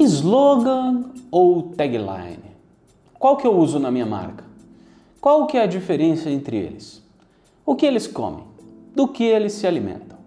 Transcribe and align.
Slogan 0.00 1.10
ou 1.30 1.62
tagline? 1.62 2.50
Qual 3.18 3.36
que 3.36 3.46
eu 3.46 3.54
uso 3.54 3.78
na 3.78 3.90
minha 3.90 4.06
marca? 4.06 4.44
Qual 5.20 5.46
que 5.46 5.58
é 5.58 5.62
a 5.62 5.66
diferença 5.66 6.30
entre 6.30 6.56
eles? 6.56 7.02
O 7.66 7.74
que 7.74 7.84
eles 7.84 8.06
comem? 8.06 8.44
Do 8.96 9.06
que 9.06 9.22
eles 9.22 9.52
se 9.52 9.66
alimentam? 9.66 10.18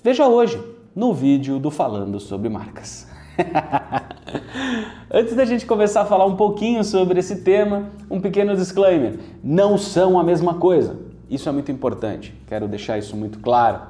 Veja 0.00 0.28
hoje 0.28 0.62
no 0.94 1.12
vídeo 1.12 1.58
do 1.58 1.72
Falando 1.72 2.20
sobre 2.20 2.48
Marcas. 2.48 3.08
Antes 5.12 5.34
da 5.34 5.44
gente 5.44 5.66
começar 5.66 6.02
a 6.02 6.06
falar 6.06 6.26
um 6.26 6.36
pouquinho 6.36 6.84
sobre 6.84 7.18
esse 7.18 7.42
tema, 7.42 7.90
um 8.08 8.20
pequeno 8.20 8.54
disclaimer: 8.54 9.18
não 9.42 9.76
são 9.76 10.20
a 10.20 10.22
mesma 10.22 10.54
coisa. 10.54 10.96
Isso 11.28 11.48
é 11.48 11.52
muito 11.52 11.72
importante, 11.72 12.32
quero 12.46 12.68
deixar 12.68 12.96
isso 12.96 13.16
muito 13.16 13.40
claro. 13.40 13.80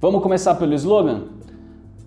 Vamos 0.00 0.22
começar 0.22 0.54
pelo 0.54 0.74
slogan? 0.74 1.24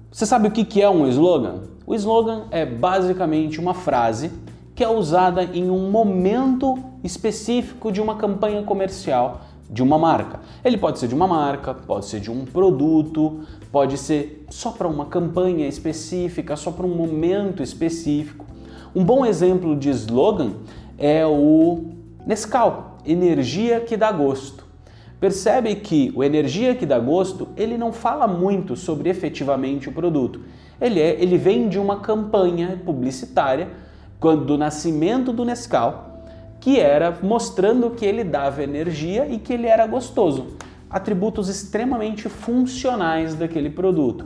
Você 0.10 0.26
sabe 0.26 0.48
o 0.48 0.52
que 0.52 0.82
é 0.82 0.90
um 0.90 1.06
slogan? 1.08 1.64
O 1.86 1.94
slogan 1.94 2.46
é 2.50 2.66
basicamente 2.66 3.60
uma 3.60 3.74
frase 3.74 4.32
que 4.74 4.84
é 4.84 4.90
usada 4.90 5.44
em 5.44 5.70
um 5.70 5.92
momento 5.92 6.80
específico 7.04 7.92
de 7.92 8.00
uma 8.00 8.16
campanha 8.16 8.64
comercial 8.64 9.42
de 9.70 9.84
uma 9.84 9.98
marca. 9.98 10.40
Ele 10.64 10.78
pode 10.78 10.98
ser 10.98 11.10
de 11.10 11.16
uma 11.16 11.28
marca, 11.28 11.74
pode 11.74 12.06
ser 12.06 12.22
de 12.22 12.32
um 12.32 12.46
produto, 12.46 13.42
pode 13.70 13.98
ser 13.98 14.46
só 14.50 14.72
para 14.72 14.88
uma 14.88 15.08
campanha 15.08 15.68
específica, 15.68 16.56
só 16.56 16.72
para 16.72 16.86
um 16.86 16.96
momento 16.96 17.62
específico. 17.62 18.46
Um 18.96 19.04
bom 19.04 19.26
exemplo 19.26 19.76
de 19.76 19.90
slogan 19.90 20.54
é 20.98 21.26
o 21.26 21.92
Nescau, 22.26 22.98
energia 23.06 23.82
que 23.82 23.98
dá 23.98 24.10
gosto. 24.12 24.67
Percebe 25.20 25.76
que 25.76 26.12
o 26.16 26.24
energia 26.24 26.76
que 26.76 26.86
dá 26.86 27.00
gosto, 27.00 27.48
ele 27.58 27.76
não 27.76 27.92
fala 27.92 28.28
muito 28.28 28.76
sobre 28.76 29.10
efetivamente 29.10 29.90
o 29.90 29.92
produto. 29.92 30.42
Ele, 30.80 31.00
é, 31.00 31.20
ele 31.20 31.38
vem 31.38 31.68
de 31.68 31.80
uma 31.80 32.00
campanha 32.02 32.80
publicitária 32.86 33.70
quando 34.20 34.46
do 34.46 34.58
nascimento 34.58 35.34
do 35.34 35.44
Nescau, 35.44 36.24
que 36.60 36.80
era 36.80 37.18
mostrando 37.24 37.90
que 37.92 38.06
ele 38.06 38.24
dava 38.24 38.64
energia 38.64 39.28
e 39.28 39.40
que 39.40 39.54
ele 39.54 39.66
era 39.66 39.88
gostoso, 39.88 40.56
atributos 40.88 41.50
extremamente 41.50 42.30
funcionais 42.30 43.34
daquele 43.34 43.72
produto. 43.72 44.26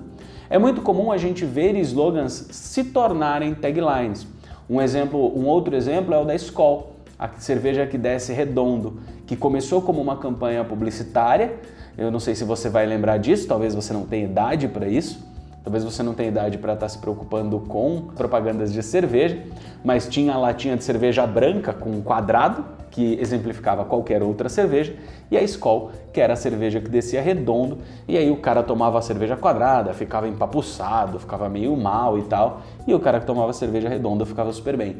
É 0.49 0.57
muito 0.57 0.81
comum 0.81 1.09
a 1.09 1.17
gente 1.17 1.45
ver 1.45 1.73
slogans 1.77 2.47
se 2.51 2.83
tornarem 2.85 3.53
taglines. 3.53 4.27
Um 4.69 4.81
exemplo, 4.81 5.37
um 5.37 5.45
outro 5.45 5.73
exemplo 5.73 6.13
é 6.13 6.17
o 6.17 6.25
da 6.25 6.35
Skol, 6.35 6.97
a 7.17 7.29
cerveja 7.37 7.85
que 7.85 7.97
desce 7.97 8.33
redondo, 8.33 8.99
que 9.31 9.35
começou 9.37 9.81
como 9.81 10.01
uma 10.01 10.17
campanha 10.17 10.61
publicitária. 10.61 11.53
Eu 11.97 12.11
não 12.11 12.19
sei 12.19 12.35
se 12.35 12.43
você 12.43 12.67
vai 12.67 12.85
lembrar 12.85 13.15
disso, 13.15 13.47
talvez 13.47 13.73
você 13.73 13.93
não 13.93 14.05
tenha 14.05 14.25
idade 14.25 14.67
para 14.67 14.89
isso 14.89 15.31
Talvez 15.63 15.83
você 15.83 16.01
não 16.01 16.13
tenha 16.13 16.29
idade 16.29 16.57
para 16.57 16.73
estar 16.73 16.85
tá 16.85 16.89
se 16.89 16.97
preocupando 16.97 17.59
com 17.59 18.07
propagandas 18.15 18.73
de 18.73 18.81
cerveja, 18.81 19.37
mas 19.83 20.07
tinha 20.07 20.33
a 20.33 20.37
latinha 20.37 20.75
de 20.75 20.83
cerveja 20.83 21.25
branca 21.27 21.71
com 21.71 21.91
um 21.91 22.01
quadrado, 22.01 22.65
que 22.89 23.17
exemplificava 23.21 23.85
qualquer 23.85 24.21
outra 24.21 24.49
cerveja, 24.49 24.93
e 25.29 25.37
a 25.37 25.41
Skol, 25.43 25.91
que 26.11 26.19
era 26.19 26.33
a 26.33 26.35
cerveja 26.35 26.81
que 26.81 26.89
descia 26.89 27.21
redondo, 27.21 27.77
e 28.05 28.17
aí 28.17 28.29
o 28.29 28.37
cara 28.37 28.63
tomava 28.63 28.99
a 28.99 29.01
cerveja 29.01 29.37
quadrada, 29.37 29.93
ficava 29.93 30.27
empapuçado, 30.27 31.17
ficava 31.17 31.47
meio 31.47 31.77
mal 31.77 32.17
e 32.17 32.23
tal, 32.23 32.61
e 32.85 32.93
o 32.93 32.99
cara 32.99 33.19
que 33.19 33.25
tomava 33.25 33.51
a 33.51 33.53
cerveja 33.53 33.87
redonda 33.87 34.25
ficava 34.25 34.51
super 34.51 34.75
bem. 34.75 34.97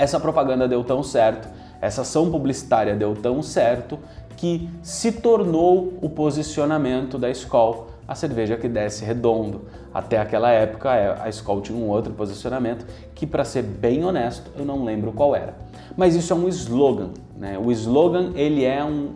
Essa 0.00 0.18
propaganda 0.18 0.66
deu 0.66 0.82
tão 0.82 1.02
certo, 1.02 1.46
essa 1.78 2.00
ação 2.00 2.30
publicitária 2.30 2.96
deu 2.96 3.14
tão 3.14 3.42
certo, 3.42 3.98
que 4.34 4.66
se 4.82 5.12
tornou 5.12 5.92
o 6.00 6.08
posicionamento 6.08 7.18
da 7.18 7.28
Skol 7.28 7.88
a 8.08 8.14
cerveja 8.14 8.56
que 8.56 8.66
desce 8.66 9.04
redondo. 9.04 9.66
Até 9.92 10.16
aquela 10.16 10.50
época 10.50 10.90
a 11.22 11.28
Skol 11.28 11.60
tinha 11.60 11.76
um 11.76 11.86
outro 11.90 12.14
posicionamento 12.14 12.86
que, 13.14 13.26
para 13.26 13.44
ser 13.44 13.60
bem 13.60 14.02
honesto, 14.02 14.50
eu 14.58 14.64
não 14.64 14.84
lembro 14.84 15.12
qual 15.12 15.36
era. 15.36 15.54
Mas 15.94 16.14
isso 16.14 16.32
é 16.32 16.36
um 16.36 16.48
slogan. 16.48 17.10
Né? 17.36 17.58
O 17.62 17.70
slogan 17.70 18.32
ele 18.36 18.64
é 18.64 18.82
um, 18.82 19.10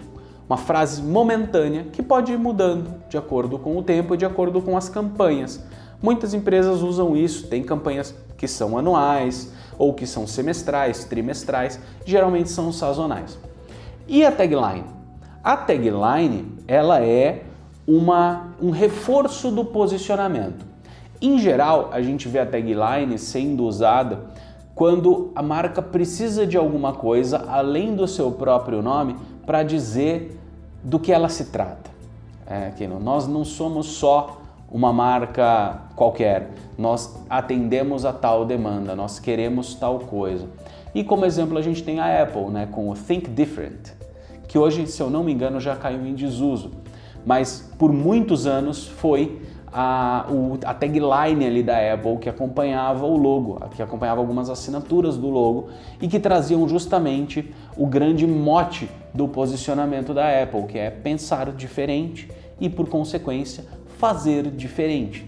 uma 0.47 0.59
frase 0.59 1.03
momentânea 1.03 1.85
que 1.85 2.03
pode 2.03 2.31
ir 2.31 2.39
mudando 2.39 2.95
de 3.09 3.17
acordo 3.17 3.59
com 3.59 3.75
o 3.79 3.83
tempo 3.83 4.13
e 4.15 4.19
de 4.19 4.27
acordo 4.27 4.61
com 4.61 4.77
as 4.77 4.91
campanhas. 4.91 5.65
Muitas 6.03 6.35
empresas 6.35 6.83
usam 6.83 7.17
isso, 7.17 7.47
tem 7.47 7.63
campanhas 7.63 8.15
que 8.37 8.47
são 8.47 8.77
anuais 8.77 9.51
ou 9.79 9.93
que 9.93 10.07
são 10.07 10.27
semestrais, 10.27 11.05
trimestrais, 11.05 11.81
geralmente 12.05 12.51
são 12.51 12.73
sazonais. 12.73 13.39
E 14.07 14.25
a 14.25 14.31
tagline? 14.31 14.85
A 15.43 15.57
tagline, 15.57 16.47
ela 16.67 17.03
é 17.03 17.45
uma, 17.87 18.55
um 18.61 18.71
reforço 18.71 19.51
do 19.51 19.65
posicionamento. 19.65 20.65
Em 21.21 21.39
geral, 21.39 21.91
a 21.93 22.03
gente 22.03 22.29
vê 22.29 22.39
a 22.39 22.47
tagline 22.47 23.19
sendo 23.19 23.65
usada 23.65 24.27
quando 24.75 25.31
a 25.35 25.43
marca 25.43 25.81
precisa 25.81 26.47
de 26.47 26.57
alguma 26.57 26.93
coisa 26.93 27.45
além 27.49 27.95
do 27.95 28.09
seu 28.09 28.31
próprio 28.33 28.83
nome 28.83 29.17
para 29.47 29.63
dizer 29.63 30.39
do 30.83 30.99
que 30.99 31.13
ela 31.13 31.29
se 31.29 31.47
trata. 31.47 31.91
É, 32.47 32.73
que 32.77 32.87
nós 32.87 33.27
não 33.27 33.45
somos 33.45 33.87
só 33.87 34.43
uma 34.75 34.93
marca 34.93 35.81
qualquer, 35.97 36.51
nós 36.77 37.17
atendemos 37.31 38.05
a 38.05 38.13
tal 38.13 38.45
demanda, 38.45 38.95
nós 38.95 39.19
queremos 39.19 39.75
tal 39.75 40.01
coisa. 40.01 40.47
E 40.95 41.03
como 41.03 41.25
exemplo 41.25 41.57
a 41.57 41.63
gente 41.63 41.83
tem 41.83 41.99
a 41.99 42.23
Apple, 42.23 42.51
né, 42.51 42.69
com 42.71 42.91
o 42.91 42.95
Think 42.95 43.31
Different, 43.31 43.93
que 44.47 44.59
hoje, 44.59 44.87
se 44.87 45.01
eu 45.01 45.09
não 45.09 45.25
me 45.25 45.33
engano, 45.33 45.59
já 45.59 45.75
caiu 45.75 46.07
em 46.07 46.15
desuso 46.15 46.71
mas 47.25 47.71
por 47.79 47.93
muitos 47.93 48.47
anos 48.47 48.87
foi 48.87 49.41
a, 49.73 50.27
o, 50.31 50.59
a 50.65 50.75
tagline 50.75 51.47
ali 51.47 51.63
da 51.63 51.95
Apple 51.95 52.19
que 52.19 52.29
acompanhava 52.29 53.07
o 53.07 53.17
logo, 53.17 53.59
que 53.75 53.83
acompanhava 53.83 54.21
algumas 54.21 54.49
assinaturas 54.49 55.17
do 55.17 55.29
logo 55.29 55.69
e 56.01 56.07
que 56.07 56.21
traziam 56.21 56.69
justamente 56.69 57.53
o 57.77 57.87
grande 57.87 58.27
mote 58.27 58.89
do 59.13 59.27
posicionamento 59.27 60.15
da 60.15 60.43
Apple, 60.43 60.65
que 60.65 60.79
é 60.79 60.91
pensar 60.91 61.51
diferente 61.53 62.31
e, 62.61 62.69
por 62.69 62.89
consequência, 62.89 63.65
fazer 64.05 64.51
diferente. 64.51 65.27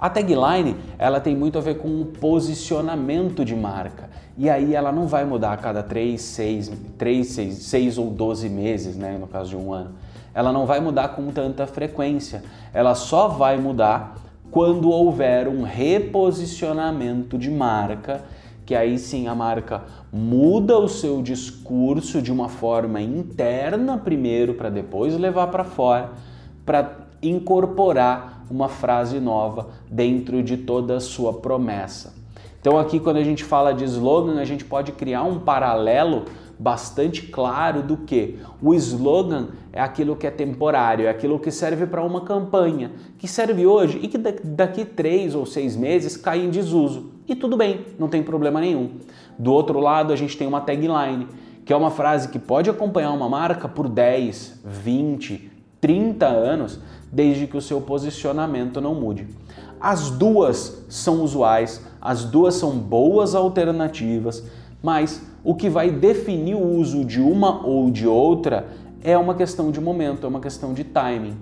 A 0.00 0.10
tagline 0.10 0.76
ela 0.98 1.20
tem 1.20 1.36
muito 1.36 1.58
a 1.58 1.60
ver 1.60 1.78
com 1.78 2.00
o 2.00 2.06
posicionamento 2.06 3.44
de 3.44 3.54
marca. 3.54 4.10
E 4.36 4.50
aí 4.50 4.74
ela 4.74 4.90
não 4.90 5.06
vai 5.06 5.24
mudar 5.24 5.52
a 5.52 5.56
cada 5.56 5.82
3, 5.82 6.20
6, 6.20 6.72
3, 6.98 7.26
6, 7.26 7.54
6 7.54 7.98
ou 7.98 8.10
12 8.10 8.48
meses, 8.48 8.96
né, 8.96 9.16
no 9.16 9.28
caso 9.28 9.50
de 9.50 9.56
um 9.56 9.72
ano 9.72 9.92
ela 10.34 10.52
não 10.52 10.66
vai 10.66 10.80
mudar 10.80 11.08
com 11.08 11.30
tanta 11.30 11.66
frequência. 11.66 12.42
Ela 12.72 12.94
só 12.94 13.28
vai 13.28 13.58
mudar 13.58 14.16
quando 14.50 14.90
houver 14.90 15.48
um 15.48 15.62
reposicionamento 15.62 17.38
de 17.38 17.50
marca, 17.50 18.22
que 18.64 18.74
aí 18.74 18.98
sim 18.98 19.28
a 19.28 19.34
marca 19.34 19.82
muda 20.12 20.78
o 20.78 20.88
seu 20.88 21.22
discurso 21.22 22.22
de 22.22 22.32
uma 22.32 22.48
forma 22.48 23.00
interna 23.00 23.98
primeiro 23.98 24.54
para 24.54 24.70
depois 24.70 25.16
levar 25.16 25.48
para 25.48 25.64
fora, 25.64 26.10
para 26.64 27.01
incorporar 27.22 28.44
uma 28.50 28.68
frase 28.68 29.20
nova 29.20 29.70
dentro 29.90 30.42
de 30.42 30.56
toda 30.56 30.96
a 30.96 31.00
sua 31.00 31.32
promessa. 31.34 32.14
Então 32.60 32.78
aqui 32.78 33.00
quando 33.00 33.16
a 33.16 33.24
gente 33.24 33.42
fala 33.42 33.72
de 33.72 33.84
slogan, 33.84 34.40
a 34.40 34.44
gente 34.44 34.64
pode 34.64 34.92
criar 34.92 35.22
um 35.22 35.40
paralelo 35.40 36.24
bastante 36.58 37.22
claro 37.22 37.82
do 37.82 37.96
que 37.96 38.38
o 38.62 38.72
slogan 38.74 39.48
é 39.72 39.80
aquilo 39.80 40.14
que 40.14 40.26
é 40.26 40.30
temporário, 40.30 41.06
é 41.06 41.08
aquilo 41.08 41.40
que 41.40 41.50
serve 41.50 41.86
para 41.86 42.04
uma 42.04 42.20
campanha, 42.20 42.92
que 43.18 43.26
serve 43.26 43.66
hoje 43.66 43.98
e 44.00 44.06
que 44.06 44.16
daqui 44.16 44.84
três 44.84 45.34
ou 45.34 45.44
seis 45.44 45.74
meses 45.74 46.16
cai 46.16 46.40
em 46.40 46.50
desuso. 46.50 47.10
E 47.26 47.34
tudo 47.34 47.56
bem, 47.56 47.80
não 47.98 48.08
tem 48.08 48.22
problema 48.22 48.60
nenhum. 48.60 48.92
Do 49.36 49.52
outro 49.52 49.80
lado, 49.80 50.12
a 50.12 50.16
gente 50.16 50.36
tem 50.36 50.46
uma 50.46 50.60
tagline, 50.60 51.26
que 51.64 51.72
é 51.72 51.76
uma 51.76 51.90
frase 51.90 52.28
que 52.28 52.38
pode 52.38 52.70
acompanhar 52.70 53.10
uma 53.12 53.28
marca 53.28 53.68
por 53.68 53.88
10, 53.88 54.60
20, 54.64 55.51
30 55.82 56.26
anos, 56.26 56.78
desde 57.10 57.48
que 57.48 57.56
o 57.56 57.60
seu 57.60 57.80
posicionamento 57.80 58.80
não 58.80 58.94
mude. 58.94 59.26
As 59.80 60.10
duas 60.10 60.84
são 60.88 61.22
usuais, 61.22 61.84
as 62.00 62.24
duas 62.24 62.54
são 62.54 62.70
boas 62.78 63.34
alternativas, 63.34 64.44
mas 64.80 65.20
o 65.42 65.56
que 65.56 65.68
vai 65.68 65.90
definir 65.90 66.54
o 66.54 66.64
uso 66.64 67.04
de 67.04 67.20
uma 67.20 67.66
ou 67.66 67.90
de 67.90 68.06
outra 68.06 68.68
é 69.02 69.18
uma 69.18 69.34
questão 69.34 69.72
de 69.72 69.80
momento, 69.80 70.24
é 70.24 70.28
uma 70.28 70.38
questão 70.38 70.72
de 70.72 70.84
timing. 70.84 71.36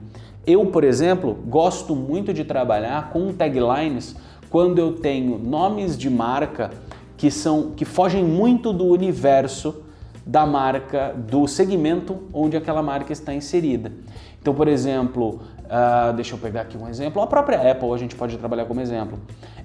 Eu, 0.46 0.64
por 0.64 0.84
exemplo, 0.84 1.36
gosto 1.46 1.94
muito 1.94 2.32
de 2.32 2.42
trabalhar 2.42 3.10
com 3.10 3.34
taglines 3.34 4.16
quando 4.48 4.78
eu 4.78 4.92
tenho 4.92 5.38
nomes 5.38 5.98
de 5.98 6.08
marca 6.08 6.70
que 7.18 7.30
são 7.30 7.72
que 7.72 7.84
fogem 7.84 8.24
muito 8.24 8.72
do 8.72 8.86
universo 8.86 9.82
da 10.26 10.46
marca, 10.46 11.12
do 11.12 11.46
segmento 11.48 12.18
onde 12.32 12.56
aquela 12.56 12.82
marca 12.82 13.12
está 13.12 13.34
inserida. 13.34 13.92
Então, 14.40 14.54
por 14.54 14.68
exemplo, 14.68 15.40
uh, 15.66 16.12
deixa 16.14 16.34
eu 16.34 16.38
pegar 16.38 16.62
aqui 16.62 16.76
um 16.76 16.88
exemplo, 16.88 17.20
a 17.20 17.26
própria 17.26 17.70
Apple 17.70 17.92
a 17.92 17.96
gente 17.98 18.14
pode 18.14 18.36
trabalhar 18.38 18.64
como 18.64 18.80
exemplo. 18.80 19.18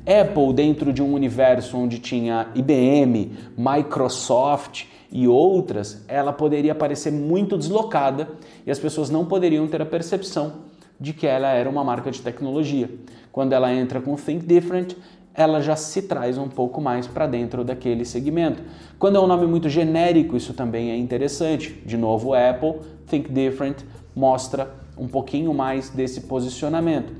Apple, 0.05 0.53
dentro 0.53 0.91
de 0.91 1.01
um 1.01 1.13
universo 1.13 1.77
onde 1.77 1.99
tinha 1.99 2.47
IBM, 2.53 3.31
Microsoft 3.57 4.85
e 5.11 5.27
outras, 5.27 6.03
ela 6.07 6.33
poderia 6.33 6.75
parecer 6.75 7.11
muito 7.11 7.57
deslocada 7.57 8.27
e 8.65 8.71
as 8.71 8.77
pessoas 8.77 9.09
não 9.09 9.25
poderiam 9.25 9.67
ter 9.67 9.81
a 9.81 9.85
percepção 9.85 10.65
de 10.99 11.13
que 11.13 11.25
ela 11.25 11.49
era 11.49 11.69
uma 11.69 11.83
marca 11.83 12.11
de 12.11 12.21
tecnologia. 12.21 12.89
Quando 13.31 13.53
ela 13.53 13.73
entra 13.73 13.99
com 13.99 14.15
Think 14.15 14.45
Different, 14.45 14.95
ela 15.33 15.61
já 15.61 15.75
se 15.75 16.03
traz 16.03 16.37
um 16.37 16.47
pouco 16.47 16.79
mais 16.79 17.07
para 17.07 17.27
dentro 17.27 17.63
daquele 17.63 18.05
segmento. 18.05 18.63
Quando 18.97 19.17
é 19.17 19.19
um 19.19 19.27
nome 19.27 19.45
muito 19.45 19.67
genérico, 19.67 20.37
isso 20.37 20.53
também 20.53 20.91
é 20.91 20.97
interessante. 20.97 21.81
De 21.85 21.97
novo, 21.97 22.33
Apple, 22.33 22.75
Think 23.07 23.31
Different, 23.31 23.83
mostra 24.15 24.73
um 24.97 25.07
pouquinho 25.07 25.53
mais 25.53 25.89
desse 25.89 26.21
posicionamento. 26.21 27.13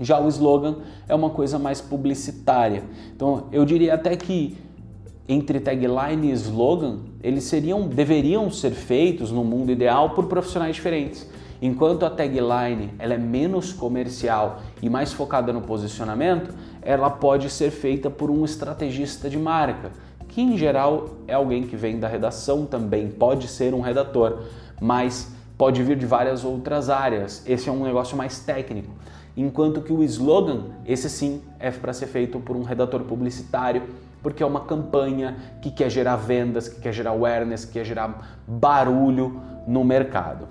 Já 0.00 0.20
o 0.20 0.28
slogan 0.28 0.76
é 1.08 1.14
uma 1.14 1.30
coisa 1.30 1.58
mais 1.58 1.80
publicitária. 1.80 2.84
Então, 3.14 3.46
eu 3.52 3.64
diria 3.64 3.94
até 3.94 4.16
que 4.16 4.56
entre 5.28 5.60
tagline 5.60 6.30
e 6.30 6.32
slogan, 6.32 6.98
eles 7.22 7.44
seriam, 7.44 7.86
deveriam 7.86 8.50
ser 8.50 8.72
feitos 8.72 9.30
no 9.30 9.44
mundo 9.44 9.70
ideal 9.70 10.10
por 10.10 10.26
profissionais 10.26 10.74
diferentes. 10.74 11.28
Enquanto 11.60 12.04
a 12.04 12.10
tagline 12.10 12.90
ela 12.98 13.14
é 13.14 13.18
menos 13.18 13.72
comercial 13.72 14.60
e 14.82 14.90
mais 14.90 15.12
focada 15.12 15.52
no 15.52 15.60
posicionamento, 15.60 16.52
ela 16.82 17.08
pode 17.08 17.48
ser 17.48 17.70
feita 17.70 18.10
por 18.10 18.30
um 18.30 18.44
estrategista 18.44 19.30
de 19.30 19.38
marca, 19.38 19.92
que 20.28 20.42
em 20.42 20.58
geral 20.58 21.10
é 21.28 21.34
alguém 21.34 21.62
que 21.62 21.76
vem 21.76 22.00
da 22.00 22.08
redação 22.08 22.66
também, 22.66 23.08
pode 23.08 23.46
ser 23.46 23.74
um 23.74 23.80
redator, 23.80 24.40
mas 24.80 25.32
pode 25.62 25.80
vir 25.80 25.96
de 25.96 26.04
várias 26.04 26.44
outras 26.44 26.90
áreas. 26.90 27.40
Esse 27.46 27.68
é 27.68 27.72
um 27.72 27.84
negócio 27.84 28.16
mais 28.16 28.40
técnico. 28.40 28.90
Enquanto 29.36 29.80
que 29.80 29.92
o 29.92 30.02
slogan, 30.02 30.72
esse 30.84 31.08
sim, 31.08 31.40
é 31.60 31.70
para 31.70 31.92
ser 31.92 32.08
feito 32.08 32.40
por 32.40 32.56
um 32.56 32.64
redator 32.64 33.02
publicitário, 33.02 33.84
porque 34.20 34.42
é 34.42 34.46
uma 34.46 34.62
campanha 34.62 35.36
que 35.62 35.70
quer 35.70 35.88
gerar 35.88 36.16
vendas, 36.16 36.66
que 36.66 36.80
quer 36.80 36.92
gerar 36.92 37.10
awareness, 37.10 37.64
que 37.64 37.74
quer 37.74 37.84
gerar 37.84 38.40
barulho 38.44 39.40
no 39.64 39.84
mercado. 39.84 40.48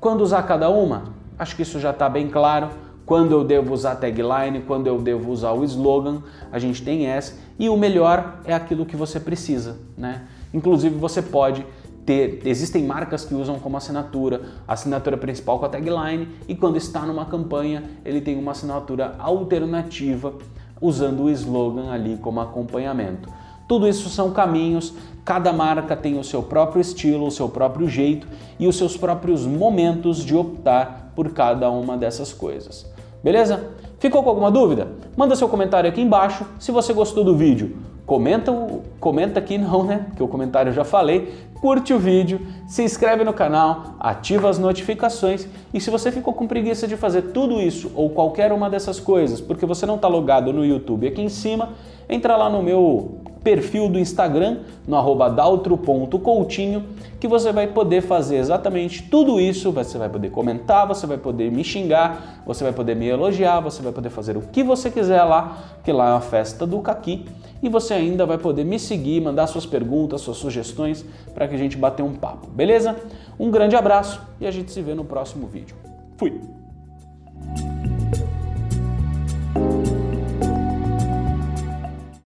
Quando 0.00 0.22
usar 0.22 0.42
cada 0.44 0.70
uma? 0.70 1.12
Acho 1.38 1.54
que 1.54 1.60
isso 1.60 1.78
já 1.78 1.90
está 1.90 2.08
bem 2.08 2.26
claro. 2.30 2.70
Quando 3.04 3.32
eu 3.32 3.44
devo 3.44 3.74
usar 3.74 3.96
tagline, 3.96 4.62
quando 4.66 4.86
eu 4.86 5.02
devo 5.02 5.30
usar 5.30 5.52
o 5.52 5.62
slogan, 5.64 6.22
a 6.50 6.58
gente 6.58 6.82
tem 6.82 7.08
essa. 7.08 7.34
E 7.58 7.68
o 7.68 7.76
melhor 7.76 8.40
é 8.46 8.54
aquilo 8.54 8.86
que 8.86 8.96
você 8.96 9.20
precisa, 9.20 9.76
né? 9.98 10.22
Inclusive 10.54 10.96
você 10.96 11.20
pode 11.20 11.66
ter, 12.10 12.40
existem 12.44 12.82
marcas 12.82 13.24
que 13.24 13.36
usam 13.36 13.60
como 13.60 13.76
assinatura 13.76 14.40
a 14.66 14.72
assinatura 14.72 15.16
principal 15.16 15.60
com 15.60 15.66
a 15.66 15.68
tagline 15.68 16.26
e 16.48 16.56
quando 16.56 16.76
está 16.76 17.02
numa 17.02 17.24
campanha 17.24 17.84
ele 18.04 18.20
tem 18.20 18.36
uma 18.36 18.50
assinatura 18.50 19.14
alternativa 19.16 20.34
usando 20.80 21.22
o 21.22 21.30
slogan 21.30 21.92
ali 21.92 22.16
como 22.16 22.40
acompanhamento. 22.40 23.28
Tudo 23.68 23.86
isso 23.86 24.08
são 24.08 24.32
caminhos, 24.32 24.92
cada 25.24 25.52
marca 25.52 25.94
tem 25.94 26.18
o 26.18 26.24
seu 26.24 26.42
próprio 26.42 26.80
estilo, 26.80 27.28
o 27.28 27.30
seu 27.30 27.48
próprio 27.48 27.88
jeito 27.88 28.26
e 28.58 28.66
os 28.66 28.76
seus 28.76 28.96
próprios 28.96 29.46
momentos 29.46 30.24
de 30.24 30.34
optar 30.34 31.12
por 31.14 31.30
cada 31.30 31.70
uma 31.70 31.96
dessas 31.96 32.32
coisas. 32.32 32.90
Beleza? 33.22 33.70
Ficou 34.00 34.24
com 34.24 34.30
alguma 34.30 34.50
dúvida? 34.50 34.88
Manda 35.16 35.36
seu 35.36 35.48
comentário 35.48 35.88
aqui 35.88 36.00
embaixo. 36.00 36.44
Se 36.58 36.72
você 36.72 36.92
gostou 36.92 37.22
do 37.22 37.36
vídeo, 37.36 37.76
comenta, 38.10 38.52
comenta 38.98 39.38
aqui 39.38 39.56
não, 39.56 39.84
né? 39.84 40.06
Que 40.16 40.22
o 40.24 40.26
comentário 40.26 40.70
eu 40.70 40.74
já 40.74 40.82
falei. 40.82 41.32
Curte 41.60 41.94
o 41.94 41.98
vídeo, 41.98 42.44
se 42.66 42.82
inscreve 42.82 43.22
no 43.22 43.32
canal, 43.32 43.94
ativa 44.00 44.48
as 44.48 44.58
notificações 44.58 45.46
e 45.72 45.80
se 45.80 45.90
você 45.90 46.10
ficou 46.10 46.34
com 46.34 46.48
preguiça 46.48 46.88
de 46.88 46.96
fazer 46.96 47.22
tudo 47.34 47.60
isso 47.60 47.92
ou 47.94 48.10
qualquer 48.10 48.50
uma 48.50 48.68
dessas 48.68 48.98
coisas 48.98 49.40
porque 49.40 49.64
você 49.64 49.86
não 49.86 49.94
está 49.94 50.08
logado 50.08 50.52
no 50.52 50.64
YouTube 50.64 51.06
aqui 51.06 51.22
em 51.22 51.28
cima, 51.28 51.74
entra 52.08 52.34
lá 52.36 52.50
no 52.50 52.62
meu 52.62 53.20
perfil 53.42 53.88
do 53.88 53.98
Instagram, 53.98 54.58
no 54.86 54.96
arroba 54.96 55.28
daltro.coutinho, 55.28 56.84
que 57.18 57.26
você 57.26 57.52
vai 57.52 57.66
poder 57.66 58.00
fazer 58.02 58.36
exatamente 58.36 59.02
tudo 59.04 59.40
isso. 59.40 59.70
Você 59.72 59.98
vai 59.98 60.08
poder 60.08 60.30
comentar, 60.30 60.86
você 60.86 61.06
vai 61.06 61.18
poder 61.18 61.50
me 61.50 61.64
xingar, 61.64 62.42
você 62.46 62.64
vai 62.64 62.72
poder 62.72 62.94
me 62.94 63.06
elogiar, 63.06 63.60
você 63.60 63.82
vai 63.82 63.92
poder 63.92 64.10
fazer 64.10 64.36
o 64.36 64.42
que 64.42 64.62
você 64.62 64.90
quiser 64.90 65.22
lá, 65.24 65.58
que 65.84 65.92
lá 65.92 66.10
é 66.10 66.12
uma 66.12 66.20
festa 66.20 66.66
do 66.66 66.80
Caqui. 66.80 67.26
E 67.62 67.68
você 67.68 67.94
ainda 67.94 68.24
vai 68.24 68.38
poder 68.38 68.64
me 68.64 68.78
seguir, 68.78 69.20
mandar 69.20 69.46
suas 69.46 69.66
perguntas, 69.66 70.22
suas 70.22 70.38
sugestões, 70.38 71.04
para 71.34 71.46
que 71.46 71.54
a 71.54 71.58
gente 71.58 71.76
bater 71.76 72.02
um 72.02 72.14
papo, 72.14 72.48
beleza? 72.48 72.96
Um 73.38 73.50
grande 73.50 73.76
abraço 73.76 74.20
e 74.40 74.46
a 74.46 74.50
gente 74.50 74.72
se 74.72 74.80
vê 74.80 74.94
no 74.94 75.04
próximo 75.04 75.46
vídeo. 75.46 75.76
Fui! 76.16 76.59